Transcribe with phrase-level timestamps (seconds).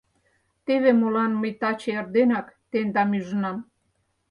[0.65, 3.57] Теве молан мый таче эрденак тендам ӱжынам.